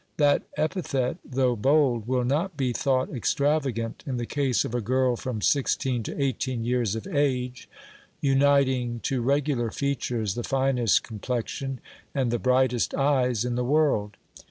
That 0.17 0.41
epithet, 0.57 1.17
though 1.23 1.55
bold, 1.55 2.07
will 2.07 2.23
not 2.23 2.57
be 2.57 2.73
thought 2.73 3.11
extravagant, 3.11 4.03
in 4.07 4.17
the 4.17 4.25
case 4.25 4.65
of 4.65 4.73
a 4.73 4.81
girl 4.81 5.15
from 5.15 5.43
sixteen 5.43 6.01
to 6.01 6.19
eighteen 6.19 6.65
years 6.65 6.95
of 6.95 7.05
age, 7.05 7.69
uniting 8.19 8.99
to 9.01 9.21
regular 9.21 9.69
features 9.69 10.33
the 10.33 10.41
finest 10.43 11.03
complexion 11.03 11.79
and 12.15 12.31
the 12.31 12.39
brighest 12.39 12.95
eyes 12.95 13.45
in 13.45 13.53
the 13.53 13.63
world. 13.63 14.17